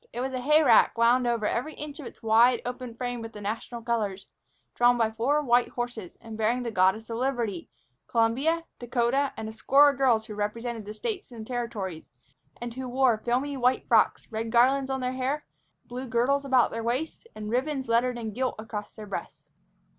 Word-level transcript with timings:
It 0.11 0.19
was 0.19 0.33
a 0.33 0.39
hay 0.41 0.63
rack 0.63 0.97
wound 0.97 1.27
over 1.27 1.45
every 1.45 1.75
inch 1.75 1.99
of 1.99 2.07
its 2.07 2.23
wide, 2.23 2.59
open 2.65 2.95
frame 2.95 3.21
with 3.21 3.33
the 3.33 3.39
national 3.39 3.83
colors, 3.83 4.25
drawn 4.73 4.97
by 4.97 5.11
four 5.11 5.43
white 5.43 5.67
horses, 5.67 6.17
and 6.19 6.35
bearing 6.35 6.63
the 6.63 6.71
Goddess 6.71 7.07
of 7.11 7.17
Liberty, 7.17 7.69
Columbia, 8.07 8.63
Dakota, 8.79 9.31
and 9.37 9.47
a 9.47 9.51
score 9.51 9.91
of 9.91 9.99
girls 9.99 10.25
who 10.25 10.33
represented 10.33 10.85
the 10.85 10.95
States 10.95 11.31
and 11.31 11.45
Territories, 11.45 12.09
and 12.59 12.73
who 12.73 12.89
wore 12.89 13.19
filmy 13.19 13.55
white 13.57 13.87
frocks, 13.87 14.25
red 14.31 14.51
garlands 14.51 14.89
on 14.89 15.01
their 15.01 15.13
hair, 15.13 15.45
blue 15.85 16.07
girdles 16.07 16.45
about 16.45 16.71
their 16.71 16.81
waists, 16.83 17.27
and 17.35 17.51
ribbons 17.51 17.87
lettered 17.87 18.17
in 18.17 18.33
gilt 18.33 18.55
across 18.57 18.91
their 18.93 19.05
breasts. 19.05 19.51